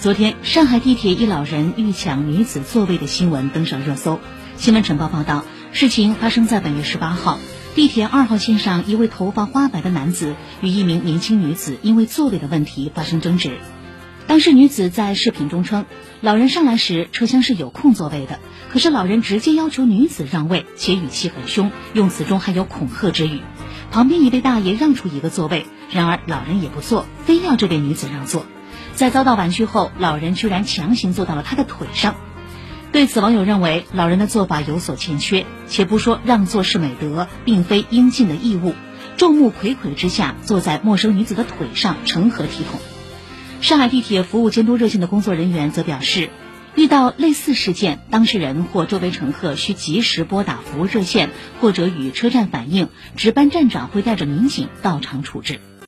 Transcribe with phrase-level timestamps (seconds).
[0.00, 4.18] 昨天，上海地铁一老人欲抢女子座位的新闻登上热搜。
[4.56, 7.38] 新闻晨报报道，事情发生在本月十八号，
[7.74, 13.58] 地铁二号线上，一位头发花白的男子与一名年轻女子因为座位的问题发生争执。
[14.26, 15.84] 当事女子在视频中称，
[16.22, 18.38] 老人上来时车厢是有空座位的，
[18.72, 23.42] 可是老人直接要求女子让位，且语气很凶，用词中还有恐吓之语。
[23.90, 28.46] 旁边一位大爷让出一个座位，然而老人也不坐，非要这位女子让座。
[29.00, 32.16] 在遭到婉拒后，老人居然强行坐到了他的腿上。
[32.92, 35.46] 对此，网友认为老人的做法有所欠缺。
[35.68, 38.74] 且不说让座是美德，并非应尽的义务，
[39.16, 42.78] 众目睽睽之下坐在陌生女子的腿上，成何体统？
[43.62, 46.28] 上海地铁服务监督热线的工作人员则表示，
[46.74, 51.30] 遇到类似事件，当事人或周围乘客需及时拨打服务热线，
[51.62, 55.58] 或者与车站反映，值班站长会带着民警到场处置。